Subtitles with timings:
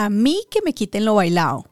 [0.00, 1.64] A mí que me quiten lo bailado.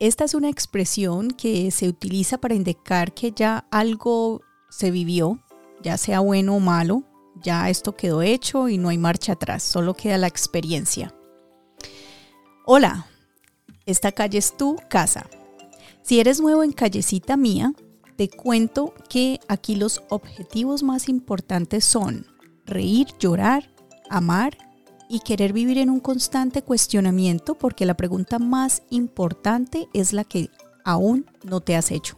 [0.00, 5.38] Esta es una expresión que se utiliza para indicar que ya algo se vivió,
[5.80, 7.04] ya sea bueno o malo,
[7.40, 11.14] ya esto quedó hecho y no hay marcha atrás, solo queda la experiencia.
[12.66, 13.06] Hola,
[13.86, 15.30] esta calle es tu casa.
[16.02, 17.72] Si eres nuevo en Callecita Mía,
[18.16, 22.26] te cuento que aquí los objetivos más importantes son
[22.66, 23.72] reír, llorar,
[24.10, 24.58] amar
[25.08, 30.50] y querer vivir en un constante cuestionamiento porque la pregunta más importante es la que
[30.84, 32.16] aún no te has hecho.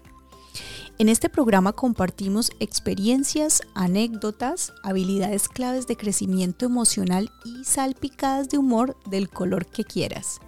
[0.99, 8.99] En este programa compartimos experiencias, anécdotas, habilidades claves de crecimiento emocional y salpicadas de humor
[9.07, 10.41] del color que quieras.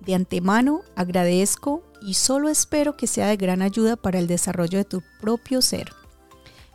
[0.00, 4.84] De antemano agradezco y solo espero que sea de gran ayuda para el desarrollo de
[4.84, 5.92] tu propio ser.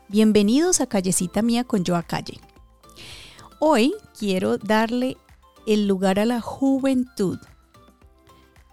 [0.09, 2.39] Bienvenidos a Callecita Mía con Joa Calle.
[3.59, 5.17] Hoy quiero darle
[5.65, 7.39] el lugar a la juventud.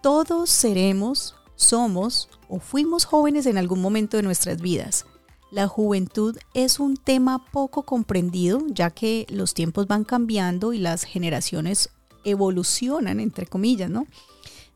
[0.03, 5.07] Todos seremos, somos o fuimos jóvenes en algún momento de nuestras vidas.
[5.51, 11.05] La juventud es un tema poco comprendido ya que los tiempos van cambiando y las
[11.05, 11.91] generaciones
[12.24, 14.07] evolucionan, entre comillas, ¿no?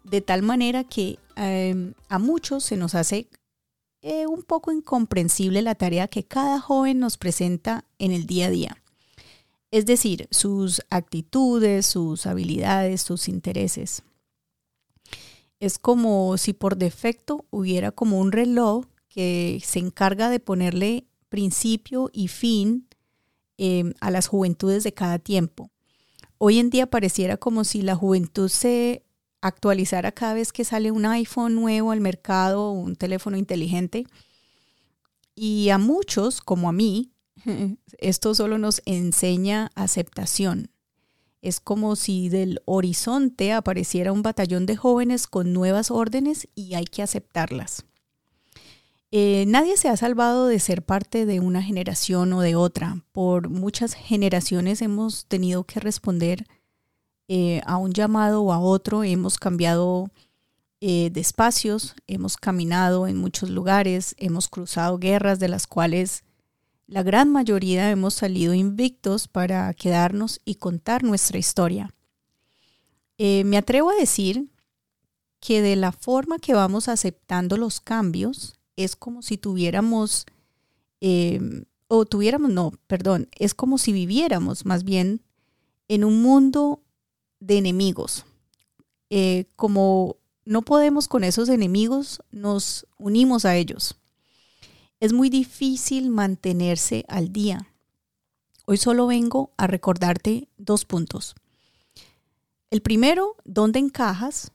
[0.03, 3.28] De tal manera que em, a muchos se nos hace
[4.03, 8.51] eh, un poco incomprensible la tarea que cada joven nos presenta en el día a
[8.51, 8.84] día.
[9.75, 14.05] Es decir, sus actitudes, sus habilidades, sus intereses.
[15.58, 22.08] Es como si por defecto hubiera como un reloj que se encarga de ponerle principio
[22.12, 22.86] y fin
[23.58, 25.72] em, a las juventudes de cada tiempo.
[26.38, 29.03] Hoy en día pareciera como si la juventud se
[29.41, 34.06] actualizara cada vez que sale un iPhone nuevo al mercado, un teléfono inteligente.
[35.34, 37.11] Y a muchos, como a mí,
[37.99, 40.71] Esto solo nos enseña aceptación.
[41.43, 46.87] Es como si del horizonte apareciera un batallón de jóvenes con nuevas órdenes y hay
[46.87, 47.85] que aceptarlas.
[49.11, 53.05] Eh, nadie se ha salvado de ser parte de una generación o de otra.
[53.12, 56.47] Por muchas generaciones hemos tenido que responder
[57.28, 59.05] eh, a un llamado o a otro.
[59.05, 60.11] Hemos cambiado
[60.81, 66.25] eh, de espacios, hemos caminado en muchos lugares, hemos cruzado guerras de las cuales
[66.87, 71.95] la gran mayoría hemos salido invictos para quedarnos y contar nuestra historia.
[73.17, 74.50] Eh, me atrevo a decir
[75.41, 80.27] que de la forma que vamos aceptando los cambios es como si tuviéramos,
[81.00, 85.23] em, o tuviéramos, no, perdón, es como si viviéramos más bien
[85.89, 86.83] en un mundo
[87.41, 88.25] de enemigos.
[89.11, 93.97] Eh, como no podemos con esos enemigos, nos unimos a ellos
[95.04, 97.69] es muy difícil mantenerse al día.
[98.65, 101.34] Hoy solo vengo a recordarte dos puntos.
[102.70, 104.50] El primero, ¿dónde encajas?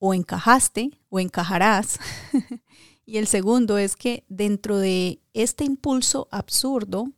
[0.00, 2.00] O encajaste o encajarás.
[3.06, 7.12] y el segundo es que dentro de este impulso absurdo,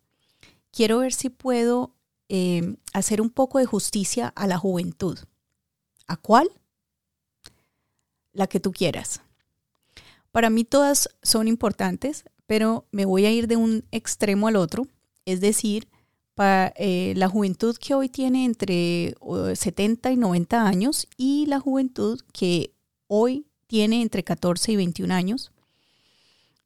[0.72, 1.94] quiero ver si puedo
[2.28, 5.18] eh, hacer un poco de justicia a la juventud.
[6.06, 6.50] ¿A cuál?
[8.34, 9.22] La que tú quieras.
[10.36, 14.86] Para mí todas son importantes, pero me voy a ir de un extremo al otro,
[15.24, 15.88] es decir,
[16.34, 19.14] para eh, la juventud que hoy tiene entre
[19.54, 22.74] 70 y 90 años y la juventud que
[23.06, 25.52] hoy tiene entre 14 y 21 años.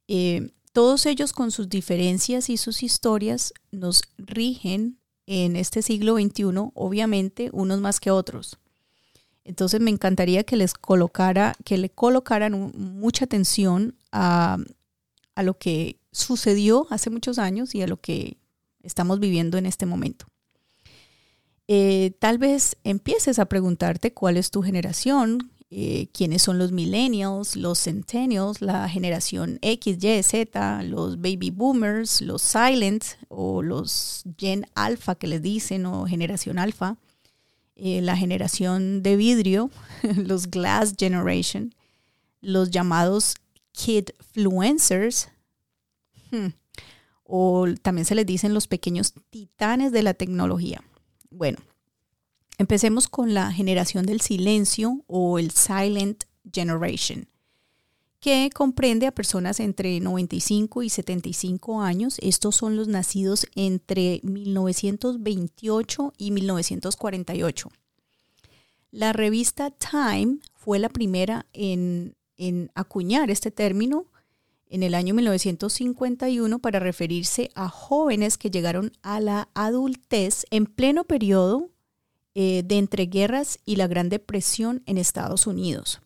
[0.09, 6.43] Eh, todos ellos con sus diferencias y sus historias nos rigen en este siglo XXI,
[6.73, 8.59] obviamente unos más que otros.
[9.43, 14.57] Entonces me encantaría que les colocara, que le colocaran mucha atención a,
[15.41, 18.37] lo que sucedió hace muchos años y a lo que
[18.83, 20.27] estamos viviendo en este momento.
[21.67, 27.55] Eh, tal vez empieces a preguntarte cuál es tu generación, eh, quiénes son los millennials,
[27.55, 34.67] los centennials, la generación X, Y, Z, los baby boomers, los silent o los gen
[34.75, 36.97] alpha que les dicen o generación alfa.
[37.75, 39.69] Eh, la generación de vidrio,
[40.17, 41.73] los Glass Generation,
[42.41, 43.35] los llamados
[43.71, 45.29] Kidfluencers,
[46.31, 46.47] hmm,
[47.23, 50.83] o también se les dicen los pequeños titanes de la tecnología.
[51.29, 51.59] Bueno,
[52.57, 57.27] empecemos con la generación del silencio o el Silent Generation
[58.21, 62.17] que comprende a personas entre 95 y 75 años.
[62.21, 67.69] Estos son los nacidos entre 1928 y 1948.
[68.91, 72.15] La revista Time fue la primera en,
[72.75, 74.05] acuñar este término
[74.69, 81.05] en el año 1951 para referirse a jóvenes que llegaron a la adultez en pleno
[81.05, 81.71] periodo
[82.35, 86.01] eh, de entreguerras y la Gran Depresión en Estados Unidos.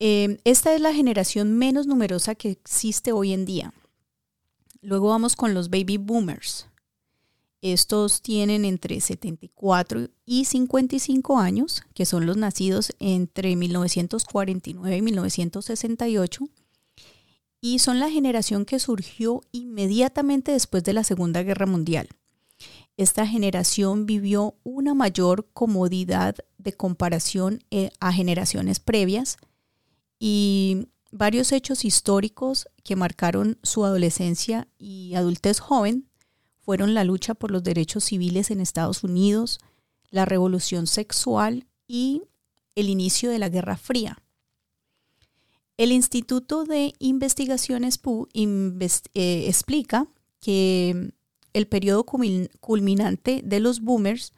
[0.00, 3.74] Em, esta es la generación menos numerosa que existe hoy en día.
[4.80, 6.68] Luego vamos con los baby boomers.
[7.60, 16.48] Estos tienen entre 74 y 55 años, que son los nacidos entre 1949 y 1968,
[17.60, 22.08] y son la generación que surgió inmediatamente después de la Segunda Guerra Mundial.
[22.96, 29.38] Esta generación vivió una mayor comodidad de comparación eh, a generaciones previas
[30.18, 36.08] y varios hechos históricos que marcaron su adolescencia y adultez joven
[36.60, 39.58] fueron la lucha por los derechos civiles en Estados Unidos,
[40.10, 42.22] la revolución sexual y
[42.74, 44.22] el inicio de la Guerra Fría.
[45.76, 50.08] El Instituto de Investigaciones PU eh, explica
[50.40, 51.12] que
[51.52, 54.32] el periodo culminante de los boomers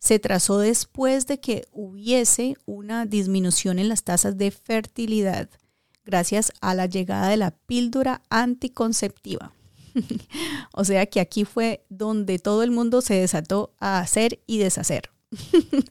[0.00, 5.48] se trazó después de que hubiese una disminución en las tasas de fertilidad
[6.04, 9.52] gracias a la llegada de la píldora anticonceptiva.
[10.72, 15.10] o sea que aquí fue donde todo el mundo se desató a hacer y deshacer.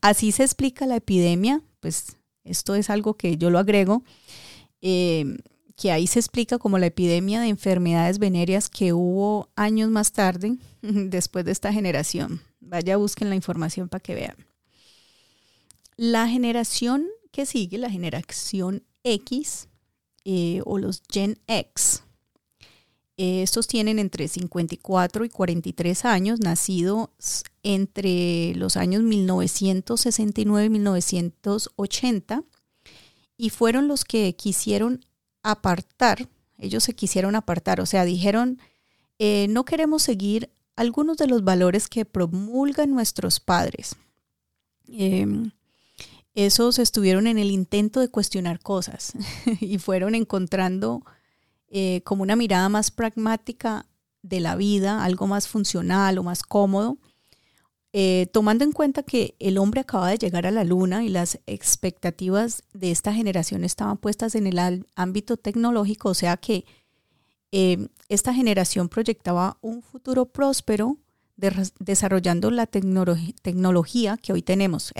[0.00, 4.02] Así se explica la epidemia, pues esto es algo que yo lo agrego,
[4.80, 5.36] eh,
[5.76, 10.56] que ahí se explica como la epidemia de enfermedades venéreas que hubo años más tarde,
[10.82, 12.40] después de esta generación.
[12.70, 14.36] Vaya, busquen la información para que vean.
[15.96, 19.68] La generación que sigue, la generación X
[20.24, 22.04] eh, o los Gen X,
[23.16, 27.10] estos tienen entre 54 y 43 años, nacidos
[27.64, 32.44] entre los años 1969 y 1980,
[33.36, 35.04] y fueron los que quisieron
[35.42, 38.58] apartar, ellos se quisieron apartar, o sea, dijeron,
[39.18, 43.96] eh, no queremos seguir algunos de los valores que promulgan nuestros padres.
[44.88, 45.50] Em,
[46.34, 49.12] esos estuvieron en el intento de cuestionar cosas
[49.60, 51.02] y fueron encontrando
[51.68, 53.86] eh, como una mirada más pragmática
[54.22, 56.98] de la vida, algo más funcional o más cómodo,
[57.92, 61.40] eh, tomando en cuenta que el hombre acaba de llegar a la luna y las
[61.46, 66.64] expectativas de esta generación estaban puestas en el ámbito tecnológico, o sea que
[67.52, 70.98] eh, esta generación proyectaba un futuro próspero
[71.78, 74.92] desarrollando la tecnología que hoy tenemos.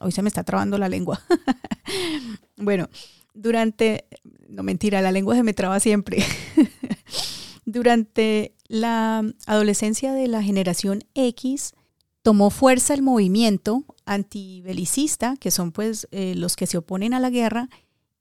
[0.00, 1.22] hoy se me está trabando la lengua.
[2.56, 2.88] bueno,
[3.32, 4.06] durante,
[4.48, 6.24] no mentira, la lengua se me traba siempre.
[7.68, 11.74] Durante la adolescencia de la generación X,
[12.22, 17.30] tomó fuerza el movimiento antibelicista, que son pues eh, los que se oponen a la
[17.30, 17.68] guerra,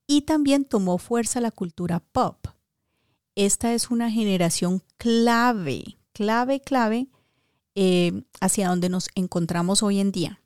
[0.08, 2.48] y también tomó fuerza la cultura pop.
[3.36, 7.08] Esta es una generación clave, clave, clave
[7.76, 10.42] eh, hacia donde nos encontramos hoy en día.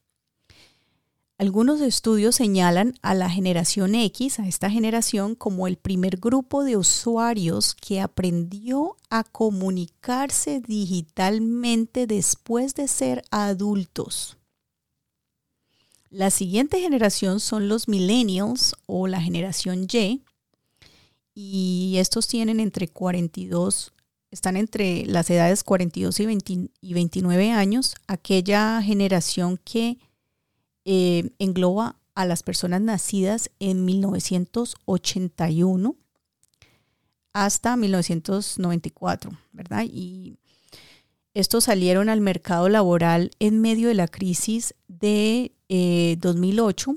[1.37, 6.75] Algunos estudios señalan a la generación X, a esta generación, como el primer grupo de
[6.75, 14.37] usuarios que aprendió a comunicarse digitalmente después de ser adultos.
[16.09, 20.23] La siguiente generación son los millennials o la generación Y,
[21.41, 23.93] y estos tienen entre 42,
[24.29, 26.27] están entre las edades 42 y,
[26.81, 29.99] y 29 años, aquella generación que
[30.83, 35.95] eh, engloba a las personas nacidas en 1981
[37.31, 39.85] hasta 1994, ¿verdad?
[39.89, 40.35] Y
[41.33, 45.53] estos salieron al mercado laboral en medio de la crisis de
[46.19, 46.95] 2008 eh,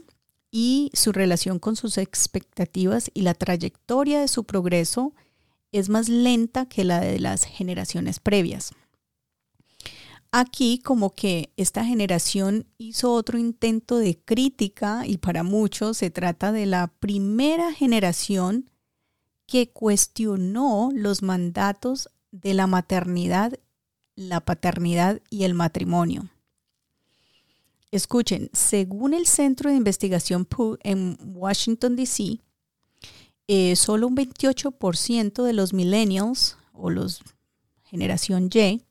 [0.52, 5.14] y su relación con sus expectativas y la trayectoria de su progreso
[5.72, 8.72] es más lenta que la de las generaciones previas.
[10.30, 16.52] Aquí como que esta generación hizo otro intento de crítica y para muchos se trata
[16.52, 18.70] de la primera generación
[19.46, 23.58] que cuestionó los mandatos de la maternidad,
[24.16, 26.30] la paternidad y el matrimonio.
[27.92, 32.40] Escuchen, según el Centro de Investigación Pew en Washington, D.C.,
[33.46, 37.22] eh, solo un 28% de los millennials o los
[37.92, 38.82] generación Y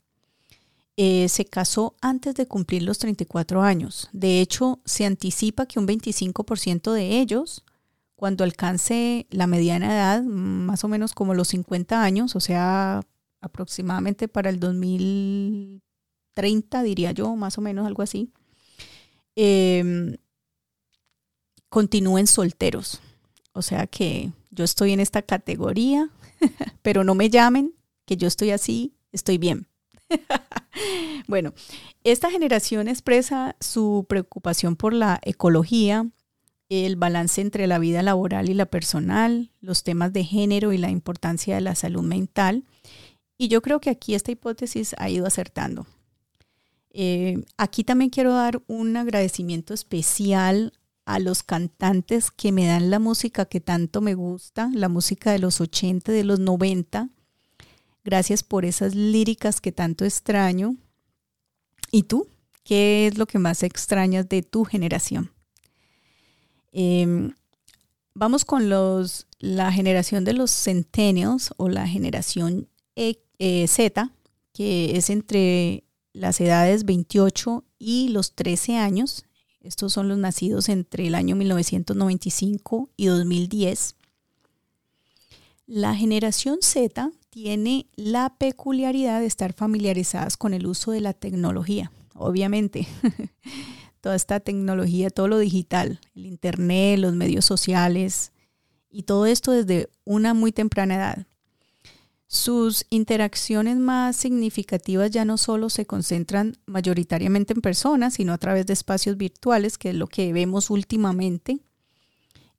[0.98, 4.08] eh, se casó antes de cumplir los 34 años.
[4.14, 7.66] De hecho, se anticipa que un 25% de ellos,
[8.16, 13.02] cuando alcance la mediana edad, más o menos como los 50 años, o sea,
[13.40, 18.32] aproximadamente para el 2030, diría yo, más o menos algo así,
[19.36, 20.18] em,
[21.70, 23.02] continúen solteros.
[23.54, 26.10] O sea que yo estoy en esta categoría,
[26.82, 27.74] pero no me llamen,
[28.06, 29.68] que yo estoy así, estoy bien.
[31.28, 31.54] bueno,
[32.04, 36.10] esta generación expresa su preocupación por la ecología,
[36.70, 40.90] el balance entre la vida laboral y la personal, los temas de género y la
[40.90, 42.64] importancia de la salud mental.
[43.38, 45.86] Y yo creo que aquí esta hipótesis ha ido acertando.
[46.94, 50.74] Eh, aquí también quiero dar un agradecimiento especial
[51.06, 55.40] a los cantantes que me dan la música que tanto me gusta, la música de
[55.40, 57.10] los 80, de los 90.
[58.04, 60.76] Gracias por esas líricas que tanto extraño.
[61.92, 62.28] ¿Y tú?
[62.64, 65.32] ¿Qué es lo que más extrañas de tu generación?
[66.72, 67.34] Em,
[68.14, 74.12] vamos con los, la generación de los centennials o la generación e, eh, Z,
[74.54, 75.84] que es entre
[76.14, 79.26] las edades 28 y los 13 años.
[79.62, 83.96] Estos son los nacidos entre el año 1995 y 2010.
[85.68, 91.92] La generación Z tiene la peculiaridad de estar familiarizadas con el uso de la tecnología,
[92.14, 92.88] obviamente.
[94.02, 98.34] toda esta tecnología, todo lo digital, el Internet, los medios sociales
[98.90, 101.28] y todo esto desde una muy temprana edad.
[102.34, 108.66] Sus interacciones más significativas ya no solo se concentran mayoritariamente en personas, sino a través
[108.66, 111.60] de espacios virtuales, que es lo que vemos últimamente.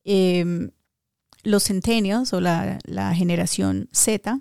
[0.05, 0.73] Em,
[1.43, 2.81] los centennials o la,
[3.15, 4.41] generación Z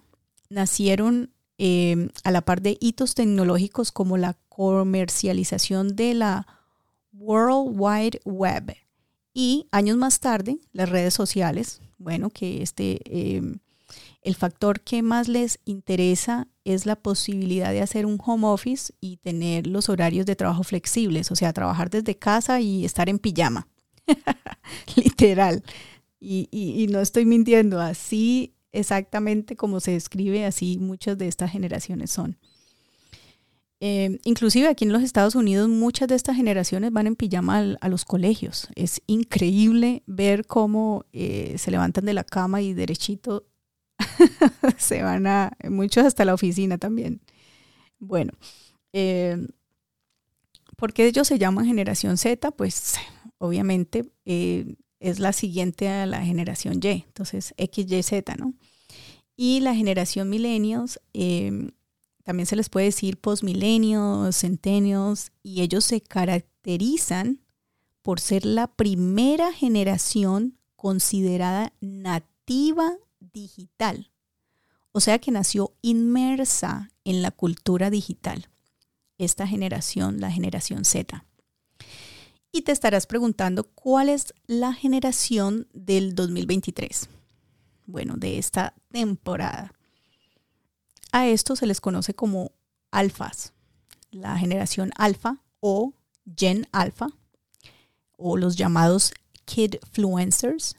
[0.49, 6.45] nacieron em, a la par de hitos tecnológicos como la comercialización de la
[7.13, 8.75] World Wide Web.
[9.33, 13.59] Y años más tarde, las redes sociales, bueno, que este, em,
[14.21, 19.17] el factor que más les interesa es la posibilidad de hacer un home office y
[19.17, 23.67] tener los horarios de trabajo flexibles, o sea, trabajar desde casa y estar en pijama,
[24.95, 25.63] literal.
[26.19, 32.37] Y, no estoy mintiendo, así exactamente como se describe, así muchas de estas generaciones son.
[33.83, 37.89] Eh, inclusive aquí en los Estados Unidos muchas de estas generaciones van en pijama a
[37.89, 38.67] los colegios.
[38.75, 43.47] Es increíble ver cómo eh, se levantan de la cama y derechito
[44.77, 47.21] se van a, muchos hasta la oficina también.
[47.99, 48.33] Bueno,
[48.93, 49.37] eh,
[50.77, 52.51] ¿por qué ellos se llaman generación Z?
[52.51, 52.95] Pues
[53.37, 58.53] obviamente es la siguiente a la generación Y, entonces XYZ, ¿no?
[59.35, 60.99] Y la generación millennials
[62.23, 67.41] también se les puede decir postmilenios, centenios, y ellos se caracterizan
[68.01, 72.97] por ser la primera generación considerada nativa
[73.33, 74.11] digital,
[74.91, 78.49] o sea que nació inmersa en la cultura digital,
[79.17, 81.25] esta generación, la generación Z.
[82.51, 87.07] Y te estarás preguntando cuál es la generación del 2023,
[87.85, 89.73] bueno, de esta temporada.
[91.13, 92.51] A esto se les conoce como
[92.91, 93.53] alfas,
[94.11, 95.93] la generación alfa o
[96.35, 97.07] gen alfa,
[98.17, 99.13] o los llamados
[99.45, 100.75] kidfluencers,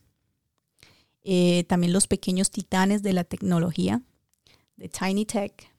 [1.25, 4.02] eh, también los pequeños titanes de la tecnología,
[4.76, 5.73] de Tiny Tech.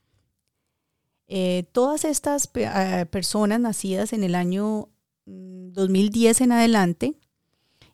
[1.28, 4.90] Eh, todas estas eh, personas nacidas en el año
[5.26, 7.14] 2010 mm, en adelante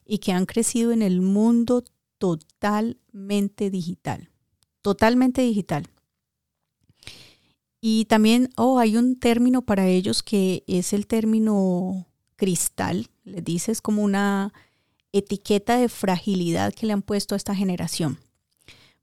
[0.04, 1.84] y que han crecido en el mundo
[2.18, 4.30] totalmente digital,
[4.82, 5.88] totalmente digital.
[7.80, 13.72] Y también, oh, hay un término para ellos que es el término cristal, les dice,
[13.72, 14.52] es como una
[15.12, 18.18] etiqueta de fragilidad que le han puesto a esta generación.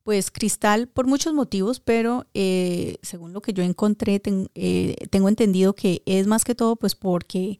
[0.03, 4.21] Pues cristal por muchos motivos, pero eh, según lo que yo encontré,
[4.55, 7.59] eh, tengo entendido que es más que todo pues porque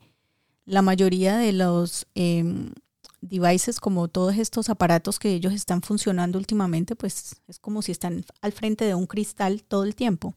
[0.65, 2.71] la mayoría de los em,
[3.21, 8.23] devices, como todos estos aparatos que ellos están funcionando últimamente, pues es como si están
[8.41, 10.33] al frente de un cristal todo el tiempo.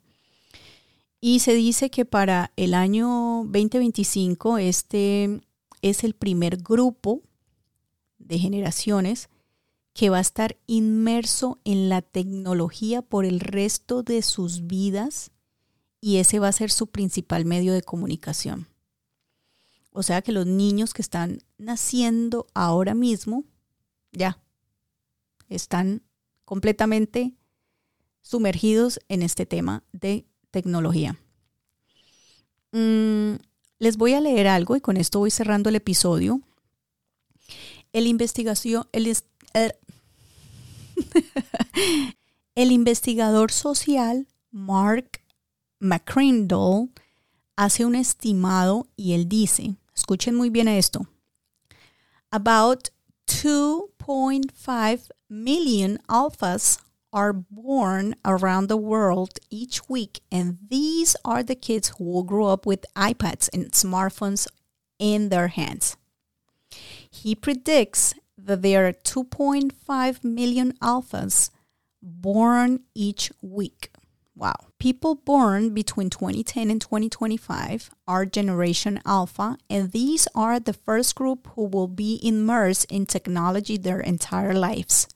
[1.21, 5.41] Y se dice que para el año 2025 este
[5.83, 7.23] es el primer grupo
[8.31, 9.29] de generaciones
[9.93, 15.33] que va a estar inmerso en la tecnología por el resto de sus vidas
[16.01, 18.69] y ese va a ser su principal medio de comunicación.
[19.93, 23.45] O sea que los niños que están naciendo ahora mismo
[24.13, 24.41] ya
[25.49, 26.03] están
[26.45, 27.35] completamente
[28.23, 31.19] sumergidos en este tema de tecnología.
[32.71, 33.35] Mm,
[33.81, 36.41] les voy a leer algo y con esto voy cerrando el episodio.
[37.93, 39.73] El el,
[42.55, 45.21] el investigador social Mark
[45.81, 46.91] McCrindle
[47.57, 51.07] hace un estimado y él dice, escuchen muy bien esto,
[52.31, 52.91] about
[53.27, 56.79] 2.5 million alphas
[57.13, 62.47] are born around the world each week, and these are the kids who will grow
[62.47, 64.47] up with iPads and smartphones
[64.99, 65.97] in their hands.
[67.11, 71.51] He predicts that there are 2.5 million alphas
[72.03, 73.91] born each week.
[74.35, 74.57] Wow.
[74.79, 81.49] People born between 2010 and 2025 are Generation Alpha, and these are the first group
[81.55, 85.07] who will be immersed in technology their entire lives.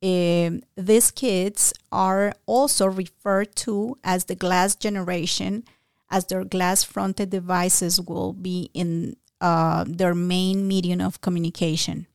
[0.00, 5.64] Um, these kids are also referred to as the glass generation,
[6.08, 12.06] as their glass fronted devices will be in uh, their main medium of communication.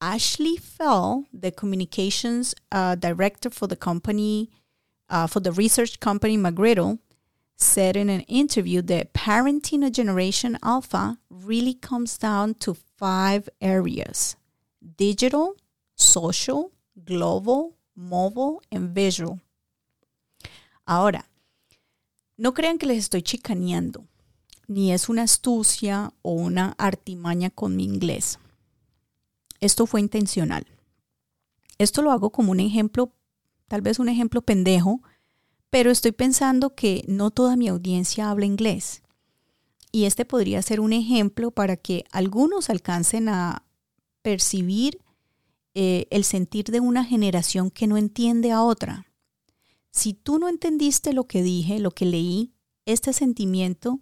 [0.00, 4.50] Ashley Fell, the communications uh, director for the company,
[5.08, 6.98] uh, for the research company McGriddle,
[7.56, 14.36] said in an interview that parenting a generation alpha really comes down to five areas
[14.96, 15.56] digital,
[15.96, 16.70] social,
[17.04, 19.40] global, mobile, and visual.
[20.86, 21.24] Ahora,
[22.38, 24.04] no crean que les estoy chicaneando,
[24.68, 28.38] ni es una astucia o una artimaña con mi inglés.
[29.60, 30.66] Esto fue intencional.
[31.78, 33.12] Esto lo hago como un ejemplo,
[33.68, 35.02] tal vez un ejemplo pendejo,
[35.70, 39.02] pero estoy pensando que no toda mi audiencia habla inglés.
[39.92, 43.64] Y este podría ser un ejemplo para que algunos alcancen a
[44.22, 45.00] percibir
[45.74, 49.06] eh, el sentir de una generación que no entiende a otra.
[49.90, 52.52] Si tú no entendiste lo que dije, lo que leí,
[52.84, 54.00] este sentimiento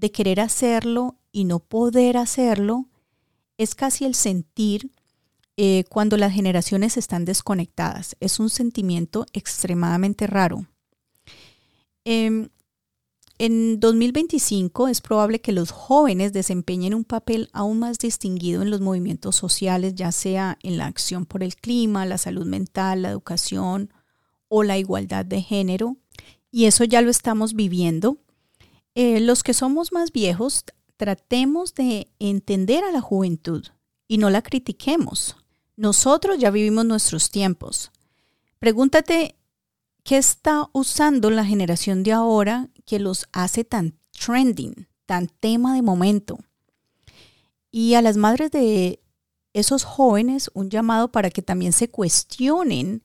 [0.00, 2.88] de querer hacerlo y no poder hacerlo,
[3.58, 4.90] es casi el sentir
[5.56, 8.16] eh, cuando las generaciones están desconectadas.
[8.18, 10.66] Es un sentimiento extremadamente raro.
[12.04, 12.48] Em,
[13.38, 18.80] en 2025 es probable que los jóvenes desempeñen un papel aún más distinguido en los
[18.80, 23.92] movimientos sociales, ya sea en la acción por el clima, la salud mental, la educación
[24.48, 25.98] o la igualdad de género.
[26.50, 28.18] Y eso ya lo estamos viviendo.
[28.94, 30.64] Eh, los que somos más viejos
[30.96, 33.64] tratemos de entender a la juventud
[34.08, 35.36] y no la critiquemos.
[35.76, 37.90] Nosotros ya vivimos nuestros tiempos.
[38.58, 39.36] Pregúntate
[40.02, 45.82] qué está usando la generación de ahora que los hace tan trending, tan tema de
[45.82, 46.38] momento.
[47.70, 49.00] Y a las madres de
[49.52, 53.04] esos jóvenes un llamado para que también se cuestionen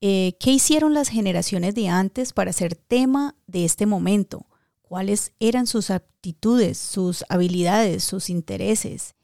[0.00, 4.46] eh, qué hicieron las generaciones de antes para ser tema de este momento
[4.94, 9.16] cuáles eran sus aptitudes, sus habilidades, sus intereses.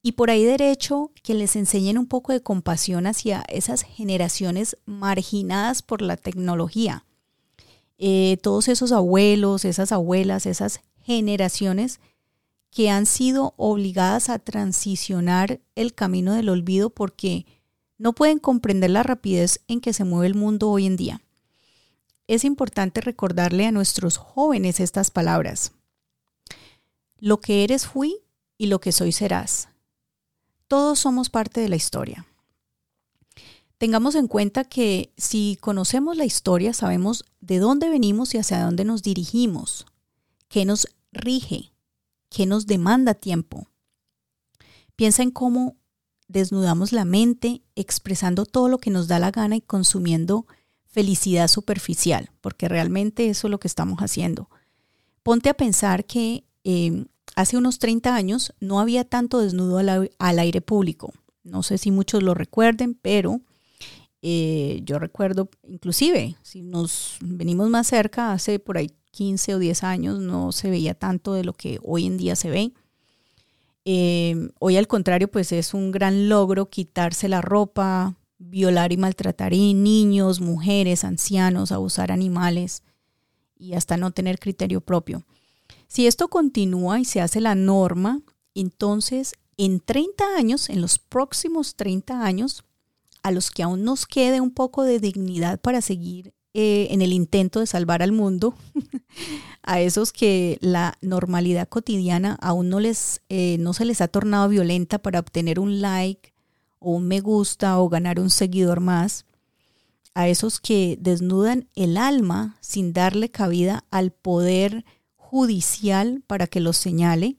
[0.00, 5.82] Y por ahí derecho que les enseñen un poco de compasión hacia esas generaciones marginadas
[5.82, 7.04] por la tecnología.
[7.98, 11.98] Eh, todos esos abuelos, esas abuelas, esas generaciones
[12.70, 17.44] que han sido obligadas a transicionar el camino del olvido porque
[17.96, 21.22] no pueden comprender la rapidez en que se mueve el mundo hoy en día
[22.28, 25.72] es importante recordarle a nuestros jóvenes estas palabras.
[27.18, 28.18] Lo que eres fui
[28.58, 29.68] y lo que soy serás.
[30.68, 32.26] Todos somos parte de la historia.
[33.78, 38.84] Tengamos en cuenta que si conocemos la historia sabemos de dónde venimos y hacia dónde
[38.84, 39.86] nos dirigimos,
[40.48, 41.72] qué nos rige,
[42.28, 43.68] qué nos demanda tiempo.
[44.96, 45.76] Piensa en cómo
[46.26, 50.46] desnudamos la mente expresando todo lo que nos da la gana y consumiendo
[50.88, 54.48] felicidad superficial, porque realmente eso es lo que estamos haciendo.
[55.22, 60.60] Ponte a pensar que em, hace unos 30 años no había tanto desnudo al, aire
[60.60, 61.12] público.
[61.44, 63.40] No sé si muchos lo recuerden, pero
[64.22, 69.84] eh, yo recuerdo, inclusive, si nos venimos más cerca, hace por ahí 15 o 10
[69.84, 72.72] años no se veía tanto de lo que hoy en día se ve.
[73.84, 79.52] Em, hoy al contrario, pues es un gran logro quitarse la ropa, violar y maltratar
[79.52, 82.82] niños, mujeres, ancianos, abusar animales
[83.58, 85.24] y hasta no tener criterio propio.
[85.88, 88.20] Si esto continúa y se hace la norma,
[88.54, 92.64] entonces en 30 años, en los próximos 30 años,
[93.22, 97.12] a los que aún nos quede un poco de dignidad para seguir eh, en el
[97.12, 98.54] intento de salvar al mundo,
[99.62, 104.48] a esos que la normalidad cotidiana aún no, les, eh, no se les ha tornado
[104.48, 106.32] violenta para obtener un like,
[106.78, 109.24] o un me gusta o ganar un seguidor más,
[110.14, 114.84] a esos que desnudan el alma sin darle cabida al poder
[115.16, 117.36] judicial para que los señale,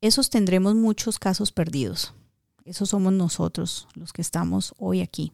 [0.00, 2.14] esos tendremos muchos casos perdidos.
[2.64, 5.32] Esos somos nosotros los que estamos hoy aquí.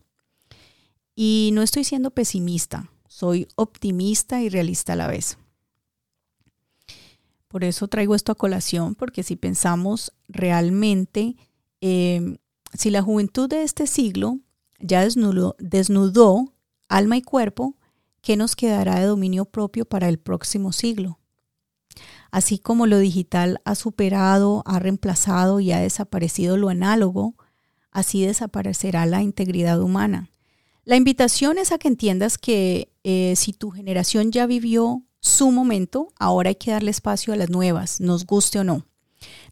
[1.14, 5.38] Y no estoy siendo pesimista, soy optimista y realista a la vez.
[7.46, 11.37] Por eso traigo esto a colación, porque si pensamos realmente
[11.80, 12.38] eh,
[12.74, 14.38] si la juventud de este siglo
[14.80, 16.52] ya desnudó, desnudó
[16.88, 17.76] alma y cuerpo,
[18.20, 21.18] ¿qué nos quedará de dominio propio para el próximo siglo?
[22.30, 27.37] Así como lo digital ha superado, ha reemplazado y ha desaparecido lo análogo,
[27.92, 30.30] así desaparecerá la integridad humana.
[30.84, 36.08] La invitación es a que entiendas que eh, si tu generación ya vivió su momento,
[36.18, 38.84] ahora hay que darle espacio a las nuevas, nos guste o no.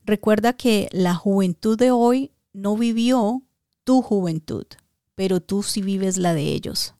[0.04, 3.42] Recuerda que la juventud de hoy no vivió
[3.84, 4.66] tu juventud,
[5.14, 6.94] pero tú sí vives la de ellos.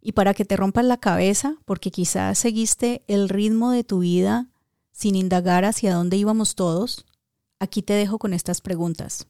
[0.00, 4.48] Y para que te rompas la cabeza, porque quizás seguiste el ritmo de tu vida
[4.90, 7.06] sin indagar hacia dónde íbamos todos,
[7.58, 9.26] aquí te dejo con estas preguntas.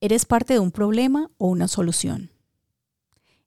[0.00, 2.30] ¿Eres parte de un problema o una solución?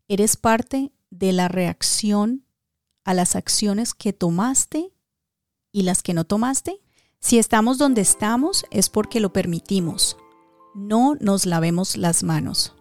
[0.07, 2.45] ¿Eres parte de la reacción
[3.03, 4.91] a las acciones que tomaste
[5.71, 6.81] y las que no tomaste?
[7.21, 10.17] Si estamos donde estamos es porque lo permitimos.
[10.73, 12.75] No nos lavemos las manos.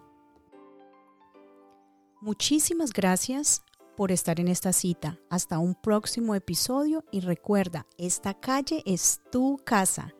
[2.21, 3.63] Muchísimas gracias
[3.95, 5.19] por estar en esta cita.
[5.29, 10.15] Hasta un próximo episodio y recuerda, esta calle es tu casa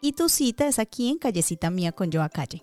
[0.00, 2.62] y tu cita es aquí en Callecita Mía con Joa Calle.